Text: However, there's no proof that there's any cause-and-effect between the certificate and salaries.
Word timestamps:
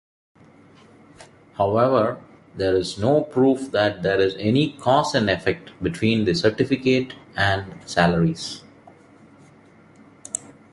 However, 1.57 2.19
there's 2.55 2.97
no 2.97 3.21
proof 3.21 3.69
that 3.69 4.01
there's 4.01 4.33
any 4.37 4.73
cause-and-effect 4.79 5.73
between 5.83 6.25
the 6.25 6.33
certificate 6.33 7.13
and 7.35 7.87
salaries. 7.87 8.63